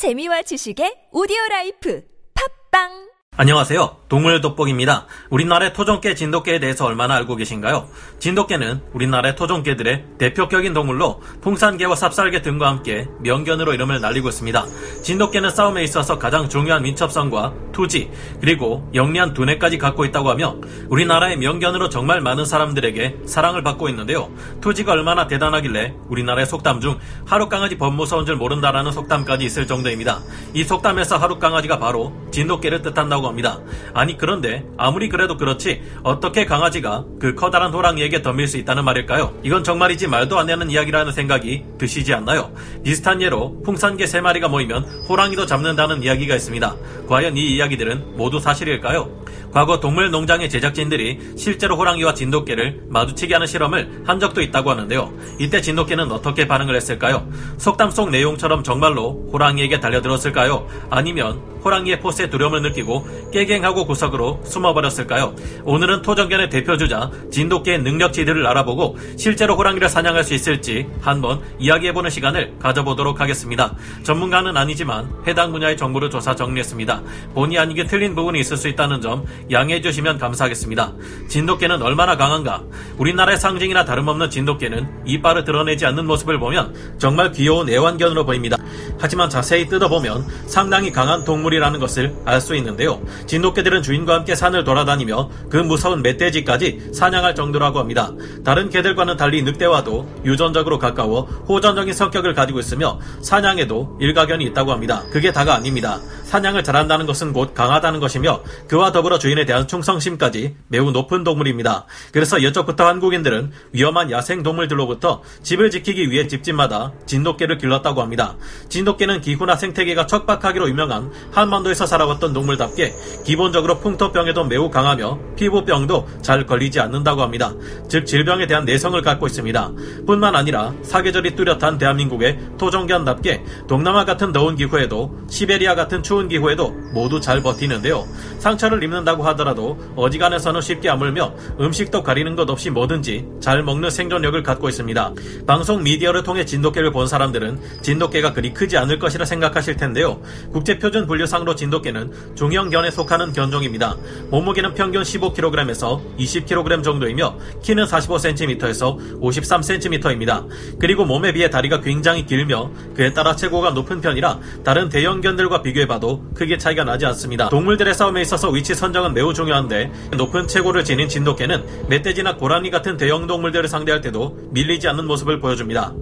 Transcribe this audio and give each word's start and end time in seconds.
재미와 0.00 0.40
지식의 0.48 1.12
오디오 1.12 1.36
라이프. 1.50 2.00
팟빵 2.32 3.09
안녕하세요. 3.40 3.96
동물 4.10 4.38
돋보기입니다. 4.42 5.06
우리나라의 5.30 5.72
토종개 5.72 6.14
진돗개에 6.14 6.58
대해서 6.58 6.84
얼마나 6.84 7.14
알고 7.14 7.36
계신가요? 7.36 7.88
진돗개는 8.18 8.82
우리나라의 8.92 9.34
토종개들의 9.34 10.04
대표격인 10.18 10.74
동물로 10.74 11.22
풍산개와 11.40 11.94
삽살개 11.94 12.42
등과 12.42 12.68
함께 12.68 13.08
명견으로 13.20 13.72
이름을 13.72 14.02
날리고 14.02 14.28
있습니다. 14.28 14.66
진돗개는 15.02 15.48
싸움에 15.48 15.82
있어서 15.84 16.18
가장 16.18 16.50
중요한 16.50 16.82
민첩성과 16.82 17.54
투지 17.72 18.10
그리고 18.42 18.86
영리한 18.92 19.32
두뇌까지 19.32 19.78
갖고 19.78 20.04
있다고 20.04 20.28
하며 20.28 20.56
우리나라의 20.90 21.38
명견으로 21.38 21.88
정말 21.88 22.20
많은 22.20 22.44
사람들에게 22.44 23.20
사랑을 23.24 23.62
받고 23.62 23.88
있는데요. 23.88 24.28
투지가 24.60 24.92
얼마나 24.92 25.28
대단하길래 25.28 25.94
우리나라의 26.08 26.44
속담 26.44 26.82
중 26.82 26.98
하루 27.24 27.48
강아지 27.48 27.78
범 27.78 27.96
무서운 27.96 28.26
줄 28.26 28.36
모른다라는 28.36 28.92
속담까지 28.92 29.46
있을 29.46 29.66
정도입니다. 29.66 30.20
이 30.52 30.62
속담에서 30.62 31.16
하루 31.16 31.38
강아지가 31.38 31.78
바로 31.78 32.12
진돗개를 32.32 32.82
뜻한다고 32.82 33.29
합니다. 33.30 33.60
아니 33.94 34.16
그런데 34.16 34.64
아무리 34.76 35.08
그래도 35.08 35.36
그렇지 35.36 35.82
어떻게 36.02 36.44
강아지가 36.44 37.04
그 37.18 37.34
커다란 37.34 37.72
호랑이에게 37.72 38.22
덤빌 38.22 38.46
수 38.46 38.58
있다는 38.58 38.84
말일까요? 38.84 39.34
이건 39.42 39.64
정말이지 39.64 40.08
말도 40.08 40.38
안 40.38 40.46
되는 40.46 40.70
이야기라는 40.70 41.12
생각이 41.12 41.64
드시지 41.78 42.12
않나요? 42.12 42.52
비슷한 42.84 43.22
예로 43.22 43.62
풍산개 43.62 44.06
세 44.06 44.20
마리가 44.20 44.48
모이면 44.48 44.84
호랑이도 45.08 45.46
잡는다는 45.46 46.02
이야기가 46.02 46.34
있습니다. 46.34 46.76
과연 47.08 47.36
이 47.36 47.54
이야기들은 47.56 48.16
모두 48.16 48.40
사실일까요? 48.40 49.20
과거 49.52 49.80
동물 49.80 50.10
농장의 50.10 50.48
제작진들이 50.48 51.34
실제로 51.36 51.76
호랑이와 51.76 52.14
진돗개를 52.14 52.84
마주치게 52.88 53.34
하는 53.34 53.46
실험을 53.46 54.02
한 54.06 54.20
적도 54.20 54.42
있다고 54.42 54.70
하는데요. 54.70 55.12
이때 55.38 55.60
진돗개는 55.60 56.12
어떻게 56.12 56.46
반응을 56.46 56.76
했을까요? 56.76 57.28
속담 57.58 57.90
속 57.90 58.10
내용처럼 58.10 58.62
정말로 58.62 59.28
호랑이에게 59.32 59.80
달려들었을까요? 59.80 60.68
아니면 60.90 61.40
호랑이의 61.64 62.00
포스에 62.00 62.30
두려움을 62.30 62.62
느끼고 62.62 63.30
깨갱하고 63.32 63.86
구석으로 63.86 64.40
숨어버렸을까요? 64.44 65.34
오늘은 65.64 66.02
토정견의 66.02 66.50
대표주자 66.50 67.10
진돗개의 67.30 67.82
능력치들을 67.82 68.46
알아보고 68.46 68.96
실제로 69.16 69.56
호랑이를 69.56 69.88
사냥할 69.88 70.24
수 70.24 70.34
있을지 70.34 70.86
한번 71.00 71.40
이야기해보는 71.58 72.10
시간을 72.10 72.54
가져보도록 72.58 73.20
하겠습니다. 73.20 73.74
전문가는 74.02 74.56
아니지만 74.56 75.10
해당 75.26 75.52
분야의 75.52 75.76
정보를 75.76 76.10
조사 76.10 76.34
정리했습니다. 76.34 77.02
본의 77.34 77.58
아니게 77.58 77.84
틀린 77.84 78.14
부분이 78.14 78.40
있을 78.40 78.56
수 78.56 78.68
있다는 78.68 79.00
점 79.00 79.24
양해해 79.50 79.80
주시면 79.80 80.18
감사하겠습니다. 80.18 80.92
진돗개는 81.28 81.82
얼마나 81.82 82.16
강한가? 82.16 82.62
우리나라의 83.00 83.38
상징이나 83.38 83.86
다름없는 83.86 84.28
진돗개는 84.28 85.06
이빨을 85.06 85.44
드러내지 85.44 85.86
않는 85.86 86.06
모습을 86.06 86.38
보면 86.38 86.74
정말 86.98 87.32
귀여운 87.32 87.70
애완견으로 87.70 88.26
보입니다. 88.26 88.58
하지만 88.98 89.30
자세히 89.30 89.66
뜯어보면 89.68 90.26
상당히 90.46 90.92
강한 90.92 91.24
동물이라는 91.24 91.80
것을 91.80 92.14
알 92.26 92.40
수 92.40 92.54
있는데요. 92.56 93.02
진돗개들은 93.26 93.82
주인과 93.82 94.14
함께 94.14 94.34
산을 94.34 94.64
돌아다니며 94.64 95.30
그 95.50 95.58
무서운 95.58 96.02
멧돼지까지 96.02 96.90
사냥할 96.94 97.34
정도라고 97.34 97.78
합니다. 97.78 98.12
다른 98.44 98.70
개들과는 98.70 99.18
달리 99.18 99.42
늑대와도 99.42 100.22
유전적으로 100.24 100.78
가까워 100.78 101.22
호전적인 101.48 101.92
성격을 101.92 102.34
가지고 102.34 102.60
있으며 102.60 102.98
사냥에도 103.20 103.98
일가견이 104.00 104.44
있다고 104.46 104.72
합니다. 104.72 105.02
그게 105.10 105.32
다가 105.32 105.54
아닙니다. 105.54 106.00
사냥을 106.24 106.64
잘한다는 106.64 107.06
것은 107.06 107.32
곧 107.32 107.54
강하다는 107.54 108.00
것이며 108.00 108.40
그와 108.68 108.92
더불어 108.92 109.18
주인에 109.18 109.44
대한 109.44 109.66
충성심까지 109.66 110.56
매우 110.68 110.90
높은 110.92 111.24
동물입니다. 111.24 111.86
그래서 112.12 112.42
여적부터 112.42 112.89
한국인들은 112.90 113.52
위험한 113.72 114.10
야생 114.10 114.42
동물들로부터 114.42 115.22
집을 115.42 115.70
지키기 115.70 116.10
위해 116.10 116.26
집집마다 116.26 116.92
진돗개를 117.06 117.58
길렀다고 117.58 118.02
합니다. 118.02 118.36
진돗개는 118.68 119.20
기후나 119.20 119.56
생태계가 119.56 120.06
척박하기로 120.06 120.68
유명한 120.68 121.10
한반도에서 121.30 121.86
살아왔던 121.86 122.32
동물답게 122.32 122.94
기본적으로 123.24 123.78
풍토병에도 123.78 124.44
매우 124.44 124.70
강하며 124.70 125.18
피부병도 125.36 126.08
잘 126.22 126.46
걸리지 126.46 126.80
않는다고 126.80 127.22
합니다. 127.22 127.54
즉 127.88 128.06
질병에 128.06 128.46
대한 128.46 128.64
내성을 128.64 129.00
갖고 129.02 129.26
있습니다. 129.26 129.72
뿐만 130.06 130.34
아니라 130.34 130.74
사계절이 130.82 131.36
뚜렷한 131.36 131.78
대한민국의 131.78 132.38
토종견답게 132.58 133.44
동남아 133.68 134.04
같은 134.04 134.32
더운 134.32 134.56
기후에도 134.56 135.16
시베리아 135.28 135.74
같은 135.74 136.02
추운 136.02 136.28
기후에도 136.28 136.70
모두 136.92 137.20
잘 137.20 137.40
버티는데요. 137.42 138.04
상처를 138.38 138.82
입는다고 138.82 139.22
하더라도 139.28 139.78
어지간해서는 139.96 140.60
쉽게 140.60 140.88
아물며 140.88 141.34
음식도 141.60 142.02
가리는 142.02 142.34
것 142.34 142.50
없이 142.50 142.70
뭐든지 142.80 143.26
잘 143.40 143.62
먹는 143.62 143.90
생존력을 143.90 144.42
갖고 144.42 144.68
있습니다. 144.68 145.14
방송 145.46 145.82
미디어를 145.82 146.22
통해 146.22 146.44
진돗개를 146.44 146.92
본 146.92 147.06
사람들은 147.06 147.60
진돗개가 147.82 148.32
그리 148.32 148.54
크지 148.54 148.76
않을 148.78 148.98
것이라 148.98 149.24
생각하실 149.24 149.76
텐데요. 149.76 150.20
국제표준 150.52 151.06
분류상으로 151.06 151.54
진돗개는 151.54 152.36
중형견에 152.36 152.90
속하는 152.90 153.32
견종입니다. 153.32 153.96
몸무게는 154.30 154.74
평균 154.74 155.02
15kg에서 155.02 156.00
20kg 156.18 156.82
정도이며 156.82 157.36
키는 157.62 157.84
45cm에서 157.84 159.20
53cm입니다. 159.20 160.46
그리고 160.78 161.04
몸에 161.04 161.32
비해 161.32 161.50
다리가 161.50 161.80
굉장히 161.80 162.24
길며 162.26 162.70
그에 162.94 163.12
따라 163.12 163.36
체구가 163.36 163.70
높은 163.70 164.00
편이라 164.00 164.38
다른 164.64 164.88
대형견들과 164.88 165.62
비교해봐도 165.62 166.24
크게 166.34 166.58
차이가 166.58 166.84
나지 166.84 167.04
않습니다. 167.06 167.48
동물들의 167.48 167.92
싸움에 167.94 168.22
있어서 168.22 168.50
위치 168.50 168.74
선정은 168.74 169.14
매우 169.14 169.34
중요한데 169.34 169.90
높은 170.16 170.46
체구를 170.46 170.84
지닌 170.84 171.08
진돗개는 171.08 171.88
멧돼지나 171.88 172.36
고 172.36 172.48
라니 172.60 172.70
같은 172.70 172.98
대형 172.98 173.26
동물들을 173.26 173.66
상대할 173.70 174.02
때도 174.02 174.36
밀리지 174.50 174.86
않는 174.86 175.06
모습을 175.06 175.40
보여줍니다. 175.40 175.94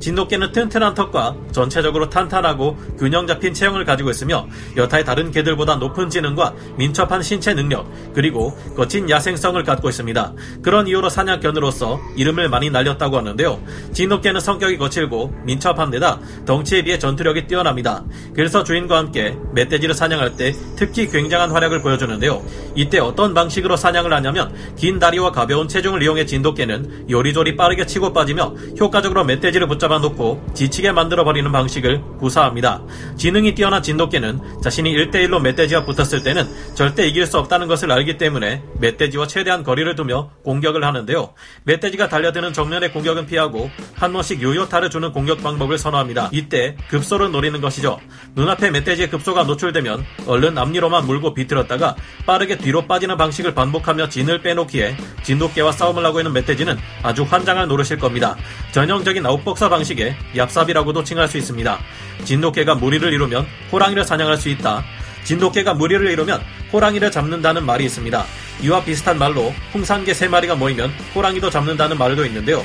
진돗개는 0.00 0.52
튼튼한 0.52 0.94
턱과 0.94 1.36
전체적으로 1.52 2.08
탄탄하고 2.08 2.76
균형 2.98 3.26
잡힌 3.26 3.52
체형을 3.52 3.84
가지고 3.84 4.10
있으며 4.10 4.46
여타의 4.76 5.04
다른 5.04 5.30
개들보다 5.30 5.76
높은 5.76 6.08
지능과 6.08 6.54
민첩한 6.76 7.22
신체 7.22 7.54
능력 7.54 7.90
그리고 8.14 8.56
거친 8.76 9.10
야생성을 9.10 9.62
갖고 9.64 9.88
있습니다. 9.88 10.32
그런 10.62 10.86
이유로 10.86 11.08
사냥견으로서 11.08 11.98
이름을 12.16 12.48
많이 12.48 12.70
날렸다고 12.70 13.16
하는데요. 13.16 13.60
진돗개는 13.92 14.40
성격이 14.40 14.78
거칠고 14.78 15.34
민첩한 15.44 15.90
데다 15.90 16.20
덩치에 16.46 16.82
비해 16.82 16.98
전투력이 16.98 17.46
뛰어납니다. 17.46 18.04
그래서 18.34 18.62
주인과 18.62 18.98
함께 18.98 19.36
멧돼지를 19.52 19.94
사냥할 19.94 20.36
때 20.36 20.54
특히 20.76 21.08
굉장한 21.08 21.50
활약을 21.50 21.82
보여주는데요. 21.82 22.42
이때 22.76 22.98
어떤 22.98 23.34
방식으로 23.34 23.76
사냥을 23.76 24.12
하냐면 24.12 24.54
긴 24.76 24.98
다리와 24.98 25.32
가벼운 25.32 25.66
체중을 25.66 26.02
이용해 26.02 26.26
진돗개는 26.26 27.10
요리조리 27.10 27.56
빠르게 27.56 27.84
치고 27.86 28.12
빠지며 28.12 28.54
효과적으로 28.78 29.24
멧돼지를 29.24 29.66
붙잡 29.66 29.87
잡아놓고 29.88 30.52
지치게 30.54 30.92
만들어버리는 30.92 31.50
방식을 31.50 32.02
구사합니다. 32.18 32.82
지능이 33.16 33.54
뛰어난 33.54 33.82
진돗개는 33.82 34.60
자신이 34.62 34.94
1대1로 34.94 35.40
멧돼지와 35.40 35.84
붙었을 35.84 36.22
때는 36.22 36.46
절대 36.74 37.06
이길 37.08 37.26
수 37.26 37.38
없다는 37.38 37.66
것을 37.66 37.90
알기 37.90 38.18
때문에 38.18 38.62
멧돼지와 38.78 39.26
최대한 39.26 39.64
거리를 39.64 39.92
두며 39.96 40.30
공격을 40.44 40.84
하는데요. 40.84 41.32
멧돼지가 41.64 42.08
달려드는 42.08 42.52
정면의 42.52 42.92
공격은 42.92 43.26
피하고 43.26 43.70
한 43.94 44.12
번씩 44.12 44.42
요요타를 44.42 44.90
주는 44.90 45.10
공격 45.10 45.42
방법을 45.42 45.78
선호합니다. 45.78 46.30
이때 46.32 46.76
급소를 46.88 47.32
노리는 47.32 47.60
것이죠. 47.60 47.98
눈앞에 48.34 48.70
멧돼지의 48.70 49.10
급소가 49.10 49.44
노출되면 49.44 50.04
얼른 50.26 50.58
앞니로만 50.58 51.06
물고 51.06 51.34
비틀었다가 51.34 51.96
빠르게 52.26 52.58
뒤로 52.58 52.86
빠지는 52.86 53.16
방식을 53.16 53.54
반복하며 53.54 54.10
진을 54.10 54.42
빼놓기에 54.42 54.96
진돗개와 55.22 55.72
싸움을 55.72 56.04
하고 56.04 56.20
있는 56.20 56.32
멧돼지는 56.32 56.76
아주 57.02 57.22
환장할 57.22 57.66
노릇일 57.68 57.98
겁니다. 57.98 58.36
전형적인 58.72 59.24
아웃복사 59.24 59.68
방식 59.68 59.77
의 59.80 60.16
얍삽이라고도 60.34 61.04
칭할 61.04 61.28
수 61.28 61.38
있습니다. 61.38 61.78
진돗개가 62.24 62.74
무리를 62.76 63.12
이루면 63.12 63.46
호랑이를 63.72 64.04
사냥할 64.04 64.36
수 64.36 64.48
있다. 64.48 64.84
진돗개가 65.24 65.74
무리를 65.74 66.06
이루면 66.10 66.40
호랑이를 66.72 67.10
잡는다는 67.10 67.66
말이 67.66 67.84
있습니다. 67.84 68.24
이와 68.62 68.84
비슷한 68.84 69.18
말로 69.18 69.52
홍산개 69.74 70.14
세 70.14 70.28
마리가 70.28 70.54
모이면 70.54 70.90
호랑이도 71.14 71.50
잡는다는 71.50 71.98
말도 71.98 72.24
있는데요. 72.26 72.64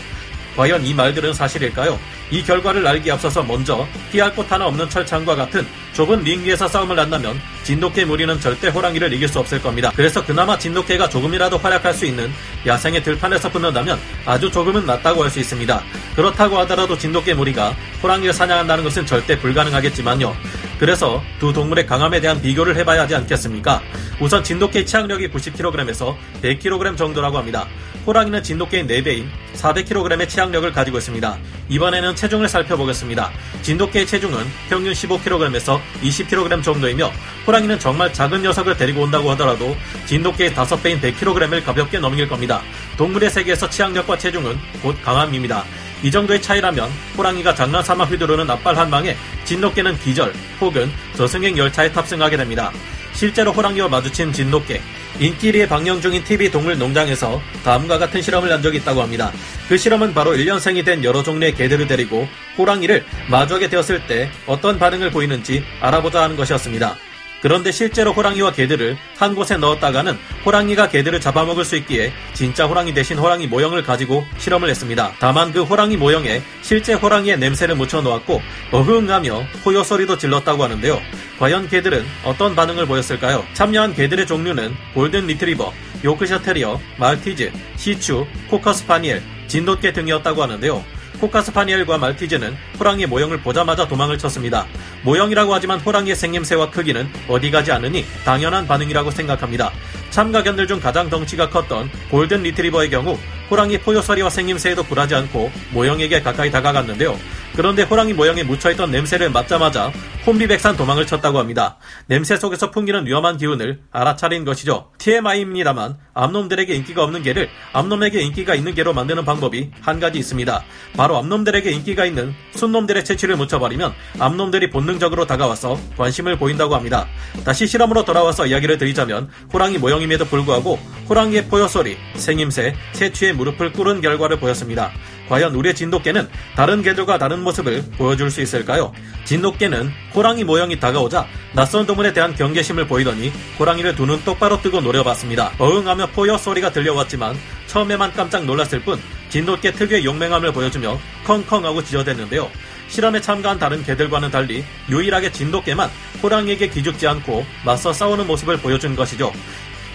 과연 0.55 0.85
이 0.85 0.93
말들은 0.93 1.33
사실일까요? 1.33 1.99
이 2.31 2.43
결과를 2.43 2.85
알기 2.87 3.11
앞서서 3.11 3.43
먼저 3.43 3.87
피할 4.11 4.33
곳 4.33 4.51
하나 4.51 4.65
없는 4.67 4.89
철창과 4.89 5.35
같은 5.35 5.65
좁은 5.93 6.23
링 6.23 6.43
위에서 6.43 6.67
싸움을 6.67 6.97
한다면 6.97 7.39
진돗개 7.63 8.05
무리는 8.05 8.39
절대 8.39 8.69
호랑이를 8.69 9.13
이길 9.13 9.27
수 9.27 9.39
없을 9.39 9.61
겁니다. 9.61 9.91
그래서 9.95 10.25
그나마 10.25 10.57
진돗개가 10.57 11.09
조금이라도 11.09 11.57
활약할 11.57 11.93
수 11.93 12.05
있는 12.05 12.31
야생의 12.65 13.03
들판에서 13.03 13.49
붙는다면 13.51 13.99
아주 14.25 14.49
조금은 14.49 14.85
낫다고 14.85 15.23
할 15.23 15.33
수 15.33 15.39
있습니다. 15.39 15.81
그렇다고 16.15 16.59
하더라도 16.59 16.95
진돗개 16.95 17.33
무리가 17.33 17.75
호랑이를 18.03 18.33
사냥한다는 18.33 18.83
것은 18.83 19.03
절대 19.05 19.37
불가능하겠지만요. 19.39 20.35
그래서 20.79 21.23
두 21.39 21.51
동물의 21.51 21.87
강함에 21.87 22.19
대한 22.21 22.39
비교를 22.39 22.75
해봐야 22.77 23.01
하지 23.01 23.15
않겠습니까? 23.15 23.81
우선 24.19 24.43
진돗개의 24.43 24.85
치악력이 24.85 25.29
90kg에서 25.29 26.15
100kg 26.43 26.95
정도라고 26.95 27.37
합니다. 27.39 27.67
호랑이는 28.05 28.43
진돗개의 28.43 28.85
4배인 28.85 29.27
400kg의 29.55 30.27
치악력을 30.27 30.71
가지고 30.73 30.97
있습니다. 30.97 31.37
이번에는 31.69 32.15
체중을 32.15 32.49
살펴보겠습니다. 32.49 33.31
진돗개의 33.61 34.05
체중은 34.05 34.45
평균 34.69 34.91
15kg에서 34.91 35.79
20kg 36.01 36.61
정도이며 36.61 37.11
호랑이는 37.47 37.79
정말 37.79 38.11
작은 38.11 38.41
녀석을 38.41 38.75
데리고 38.75 39.03
온다고 39.03 39.31
하더라도 39.31 39.75
진돗개의 40.05 40.51
5배인 40.51 40.99
100kg을 41.01 41.63
가볍게 41.63 41.99
넘길 41.99 42.27
겁니다. 42.27 42.61
동물의 42.97 43.29
세계에서 43.29 43.69
치악력과 43.69 44.17
체중은 44.17 44.57
곧 44.81 45.01
강함입니다. 45.01 45.63
이 46.03 46.11
정도의 46.11 46.41
차이라면 46.41 46.89
호랑이가 47.17 47.55
장난삼아 47.55 48.03
휘두르는 48.03 48.49
앞발 48.49 48.77
한 48.77 48.91
방에 48.91 49.15
진돗개는 49.45 49.97
기절 49.99 50.33
혹은 50.59 50.91
저승행 51.15 51.57
열차에 51.57 51.93
탑승하게 51.93 52.35
됩니다. 52.35 52.71
실제로 53.13 53.53
호랑이와 53.53 53.87
마주친 53.87 54.33
진돗개. 54.33 54.81
인기리에 55.19 55.67
방영 55.67 56.01
중인 56.01 56.23
TV 56.23 56.49
동물 56.49 56.77
농장에서 56.77 57.41
다음과 57.63 57.97
같은 57.97 58.21
실험을 58.21 58.51
한 58.51 58.61
적이 58.61 58.77
있다고 58.77 59.01
합니다. 59.01 59.31
그 59.69 59.77
실험은 59.77 60.13
바로 60.13 60.31
1년생이 60.31 60.83
된 60.83 61.03
여러 61.03 61.23
종류의 61.23 61.55
개들을 61.55 61.87
데리고 61.87 62.27
호랑이를 62.57 63.05
마주하게 63.29 63.69
되었을 63.69 64.07
때 64.07 64.29
어떤 64.47 64.79
반응을 64.79 65.11
보이는지 65.11 65.63
알아보자 65.81 66.23
하는 66.23 66.35
것이었습니다. 66.35 66.97
그런데 67.43 67.73
실제로 67.73 68.13
호랑이와 68.13 68.53
개들을 68.53 68.95
한 69.17 69.35
곳에 69.35 69.57
넣었다가는 69.57 70.17
호랑이가 70.45 70.87
개들을 70.87 71.19
잡아먹을 71.19 71.65
수 71.65 71.75
있기에 71.75 72.13
진짜 72.33 72.65
호랑이 72.65 72.93
대신 72.93 73.17
호랑이 73.17 73.47
모형을 73.47 73.83
가지고 73.83 74.25
실험을 74.37 74.69
했습니다. 74.69 75.11
다만 75.19 75.51
그 75.51 75.61
호랑이 75.61 75.97
모형에 75.97 76.41
실제 76.61 76.93
호랑이의 76.93 77.39
냄새를 77.39 77.75
묻혀 77.75 77.99
놓았고 77.99 78.41
어흥하며 78.71 79.43
포효 79.61 79.83
소리도 79.83 80.17
질렀다고 80.17 80.63
하는데요. 80.63 81.01
과연 81.43 81.67
개들은 81.67 82.05
어떤 82.23 82.55
반응을 82.55 82.85
보였을까요? 82.85 83.43
참여한 83.51 83.93
개들의 83.93 84.25
종류는 84.27 84.73
골든 84.93 85.27
리트리버, 85.27 85.73
요크셔 86.05 86.39
테리어, 86.41 86.79
말티즈, 86.97 87.51
시추, 87.75 88.25
코커스패니얼, 88.49 89.21
진돗개 89.47 89.91
등이었다고 89.91 90.41
하는데요. 90.41 90.85
코커스패니얼과 91.19 91.97
말티즈는 91.97 92.55
호랑이 92.79 93.05
모형을 93.05 93.41
보자마자 93.41 93.87
도망을 93.87 94.17
쳤습니다. 94.17 94.65
모형이라고 95.03 95.53
하지만 95.53 95.79
호랑이의 95.79 96.15
생김새와 96.15 96.69
크기는 96.69 97.07
어디 97.27 97.51
가지 97.51 97.71
않으니 97.71 98.05
당연한 98.25 98.65
반응이라고 98.65 99.11
생각합니다. 99.11 99.71
참가견들 100.11 100.67
중 100.67 100.79
가장 100.79 101.09
덩치가 101.09 101.49
컸던 101.49 101.89
골든 102.09 102.43
리트리버의 102.43 102.89
경우 102.89 103.17
호랑이 103.49 103.79
포효 103.79 104.02
소리와 104.02 104.29
생김새에도 104.29 104.83
굴하지 104.83 105.15
않고 105.15 105.51
모형에게 105.71 106.21
가까이 106.21 106.51
다가갔는데요. 106.51 107.17
그런데 107.55 107.83
호랑이 107.83 108.13
모형에 108.13 108.43
묻혀있던 108.43 108.91
냄새를 108.91 109.29
맡자마자 109.29 109.91
혼비백산 110.25 110.77
도망을 110.77 111.05
쳤다고 111.05 111.37
합니다. 111.37 111.77
냄새 112.07 112.37
속에서 112.37 112.71
풍기는 112.71 113.05
위험한 113.05 113.37
기운을 113.37 113.81
알아차린 113.91 114.45
것이죠. 114.45 114.91
TMI입니다만 114.97 115.97
암놈들에게 116.13 116.73
인기가 116.73 117.03
없는 117.03 117.23
개를 117.23 117.49
암놈에게 117.73 118.21
인기가 118.21 118.55
있는 118.55 118.73
개로 118.73 118.93
만드는 118.93 119.25
방법이 119.25 119.71
한 119.81 119.99
가지 119.99 120.19
있습니다. 120.19 120.63
바로 120.95 121.17
암놈들에게 121.17 121.69
인기가 121.71 122.05
있는 122.05 122.33
순놈들의 122.55 123.03
채취를 123.03 123.35
묻혀버리면 123.35 123.93
암놈들이 124.19 124.69
본능적으로 124.69 125.27
다가와서 125.27 125.77
관심을 125.97 126.37
보인다고 126.37 126.73
합니다. 126.75 127.05
다시 127.43 127.67
실험으로 127.67 128.05
돌아와서 128.05 128.45
이야기를 128.45 128.77
드리자면 128.77 129.29
호랑이 129.51 129.77
모형임에도 129.77 130.25
불구하고 130.25 130.79
호랑이의 131.09 131.47
포효 131.47 131.67
소리, 131.67 131.97
생임새, 132.15 132.75
채취에 132.93 133.33
무릎을 133.33 133.73
꿇은 133.73 133.99
결과를 133.99 134.39
보였습니다. 134.39 134.91
과연 135.29 135.55
우리의 135.55 135.73
진돗개는 135.75 136.29
다른 136.55 136.81
개들과 136.81 137.17
다른 137.17 137.41
모습을 137.43 137.83
보여줄 137.97 138.29
수 138.29 138.41
있을까요? 138.41 138.93
진돗개는 139.25 139.91
호랑이 140.13 140.43
모형이 140.43 140.79
다가오자 140.79 141.25
낯선 141.53 141.85
동물에 141.85 142.13
대한 142.13 142.35
경계심을 142.35 142.87
보이더니 142.87 143.31
호랑이를 143.59 143.95
두 143.95 144.03
눈 144.03 144.21
똑바로 144.25 144.61
뜨고 144.61 144.81
노려봤습니다. 144.81 145.53
어흥하며 145.57 146.07
포효 146.07 146.37
소리가 146.37 146.71
들려왔지만 146.71 147.37
처음에만 147.67 148.11
깜짝 148.13 148.43
놀랐을 148.45 148.81
뿐 148.81 148.99
진돗개 149.29 149.71
특유의 149.71 150.03
용맹함을 150.05 150.51
보여주며 150.51 150.99
컹컹하고 151.25 151.83
지저댔는데요. 151.83 152.49
실험에 152.89 153.21
참가한 153.21 153.57
다른 153.57 153.81
개들과는 153.83 154.29
달리 154.29 154.63
유일하게 154.89 155.31
진돗개만 155.31 155.89
호랑이에게 156.21 156.67
기죽지 156.69 157.07
않고 157.07 157.45
맞서 157.65 157.91
싸우는 157.93 158.27
모습을 158.27 158.57
보여준 158.57 158.95
것이죠. 158.95 159.31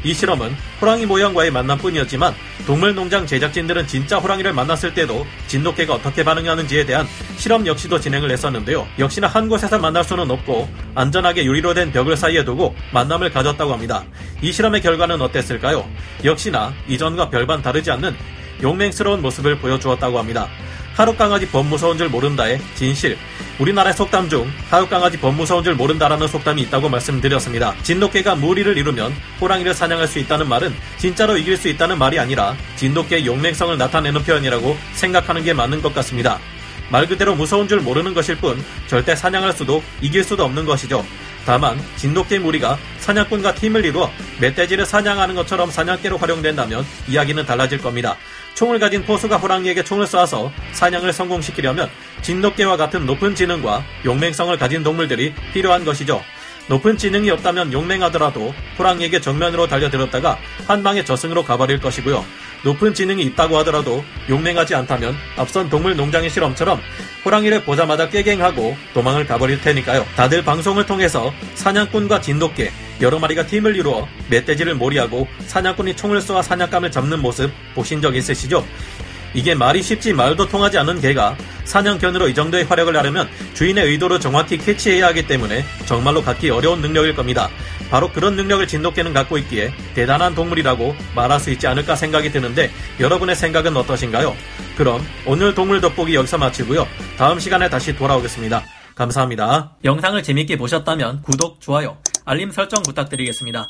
이 0.04 0.14
실험은 0.14 0.54
호랑이 0.80 1.06
모형과의 1.06 1.50
만남뿐이었지만 1.50 2.34
동물농장 2.66 3.26
제작진들은 3.26 3.86
진짜 3.86 4.18
호랑이를 4.18 4.52
만났을 4.52 4.94
때도 4.94 5.26
진돗개가 5.46 5.94
어떻게 5.94 6.22
반응하는지에 6.22 6.86
대한 6.86 7.06
실험 7.36 7.66
역시도 7.66 7.98
진행을 7.98 8.30
했었는데요. 8.30 8.86
역시나 8.98 9.26
한 9.26 9.48
곳에서 9.48 9.78
만날 9.78 10.04
수는 10.04 10.30
없고 10.30 10.68
안전하게 10.94 11.44
유리로 11.44 11.74
된 11.74 11.90
벽을 11.92 12.16
사이에 12.16 12.44
두고 12.44 12.74
만남을 12.92 13.30
가졌다고 13.30 13.72
합니다. 13.72 14.04
이 14.40 14.52
실험의 14.52 14.82
결과는 14.82 15.20
어땠을까요? 15.20 15.88
역시나 16.24 16.72
이전과 16.88 17.30
별반 17.30 17.62
다르지 17.62 17.90
않는 17.90 18.14
용맹스러운 18.62 19.22
모습을 19.22 19.58
보여주었다고 19.58 20.18
합니다. 20.18 20.48
하룻강아지 20.98 21.46
범 21.50 21.68
무서운 21.68 21.96
줄 21.96 22.08
모른다의 22.08 22.60
진실. 22.74 23.16
우리나라의 23.60 23.94
속담 23.94 24.28
중 24.28 24.50
하룻강아지 24.68 25.18
범 25.18 25.36
무서운 25.36 25.62
줄 25.62 25.76
모른다라는 25.76 26.26
속담이 26.26 26.60
있다고 26.62 26.88
말씀드렸습니다. 26.88 27.72
진돗개가 27.84 28.34
무리를 28.34 28.76
이루면 28.76 29.14
호랑이를 29.40 29.74
사냥할 29.74 30.08
수 30.08 30.18
있다는 30.18 30.48
말은 30.48 30.74
진짜로 30.96 31.36
이길 31.36 31.56
수 31.56 31.68
있다는 31.68 31.98
말이 31.98 32.18
아니라 32.18 32.56
진돗개의 32.74 33.26
용맹성을 33.26 33.78
나타내는 33.78 34.24
표현이라고 34.24 34.76
생각하는 34.94 35.44
게 35.44 35.52
맞는 35.52 35.82
것 35.82 35.94
같습니다. 35.94 36.40
말 36.90 37.06
그대로 37.06 37.36
무서운 37.36 37.68
줄 37.68 37.80
모르는 37.80 38.12
것일 38.12 38.38
뿐 38.38 38.60
절대 38.88 39.14
사냥할 39.14 39.52
수도 39.52 39.84
이길 40.00 40.24
수도 40.24 40.44
없는 40.44 40.64
것이죠. 40.64 41.06
다만 41.48 41.80
진돗개 41.96 42.40
무리가 42.40 42.76
사냥꾼과 42.98 43.54
팀을 43.54 43.82
이루어 43.82 44.10
멧돼지를 44.38 44.84
사냥하는 44.84 45.34
것처럼 45.34 45.70
사냥개로 45.70 46.18
활용된다면 46.18 46.84
이야기는 47.08 47.46
달라질 47.46 47.78
겁니다. 47.78 48.18
총을 48.52 48.78
가진 48.78 49.02
포수가 49.02 49.38
호랑이에게 49.38 49.82
총을 49.82 50.04
쏴서 50.04 50.50
사냥을 50.72 51.14
성공시키려면 51.14 51.88
진돗개와 52.20 52.76
같은 52.76 53.06
높은 53.06 53.34
지능과 53.34 53.82
용맹성을 54.04 54.58
가진 54.58 54.82
동물들이 54.82 55.32
필요한 55.54 55.86
것이죠. 55.86 56.22
높은 56.68 56.98
지능이 56.98 57.30
없다면 57.30 57.72
용맹하더라도 57.72 58.52
호랑이에게 58.78 59.22
정면으로 59.22 59.68
달려들었다가 59.68 60.36
한 60.66 60.82
방에 60.82 61.02
저승으로 61.02 61.44
가버릴 61.44 61.80
것이고요. 61.80 62.26
높은 62.64 62.92
지능이 62.92 63.22
있다고 63.24 63.56
하더라도 63.58 64.04
용맹하지 64.28 64.74
않다면 64.74 65.14
앞선 65.36 65.68
동물 65.68 65.96
농장의 65.96 66.30
실험처럼 66.30 66.80
호랑이를 67.24 67.64
보자마자 67.64 68.08
깨갱하고 68.08 68.76
도망을 68.94 69.26
가버릴 69.26 69.60
테니까요. 69.60 70.06
다들 70.16 70.44
방송을 70.44 70.86
통해서 70.86 71.32
사냥꾼과 71.54 72.20
진돗개 72.20 72.70
여러 73.00 73.18
마리가 73.18 73.46
팀을 73.46 73.76
이루어 73.76 74.08
멧돼지를 74.28 74.74
몰이하고 74.74 75.28
사냥꾼이 75.46 75.94
총을 75.94 76.20
쏘아 76.20 76.42
사냥감을 76.42 76.90
잡는 76.90 77.20
모습 77.20 77.50
보신 77.74 78.02
적 78.02 78.16
있으시죠? 78.16 78.64
이게 79.34 79.54
말이 79.54 79.82
쉽지 79.82 80.12
말도 80.12 80.48
통하지 80.48 80.78
않는 80.78 81.00
개가 81.00 81.36
사냥견으로 81.64 82.28
이 82.28 82.34
정도의 82.34 82.64
활약을 82.64 82.96
하려면 82.96 83.28
주인의 83.54 83.84
의도를 83.86 84.20
정확히 84.20 84.56
캐치해야 84.56 85.08
하기 85.08 85.26
때문에 85.26 85.64
정말로 85.86 86.22
갖기 86.22 86.50
어려운 86.50 86.80
능력일 86.80 87.14
겁니다. 87.14 87.50
바로 87.90 88.10
그런 88.12 88.36
능력을 88.36 88.66
진돗개는 88.66 89.12
갖고 89.12 89.38
있기에 89.38 89.72
대단한 89.94 90.34
동물이라고 90.34 90.94
말할 91.14 91.40
수 91.40 91.50
있지 91.50 91.66
않을까 91.66 91.96
생각이 91.96 92.30
드는데 92.30 92.70
여러분의 93.00 93.36
생각은 93.36 93.76
어떠신가요? 93.76 94.36
그럼 94.76 95.04
오늘 95.26 95.54
동물 95.54 95.80
돋보기 95.80 96.14
여기서 96.14 96.38
마치고요. 96.38 96.86
다음 97.16 97.38
시간에 97.38 97.68
다시 97.68 97.96
돌아오겠습니다. 97.96 98.62
감사합니다. 98.94 99.76
영상을 99.84 100.20
재밌게 100.22 100.56
보셨다면 100.58 101.22
구독, 101.22 101.60
좋아요, 101.60 101.98
알림 102.24 102.50
설정 102.50 102.82
부탁드리겠습니다. 102.82 103.68